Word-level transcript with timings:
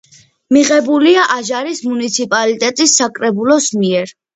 მიღებულია 0.55 1.27
აჟარის 1.35 1.85
მუნიციპალიტეტის 1.93 2.99
საკრებულოს 3.05 3.75
მიერ. 3.83 4.21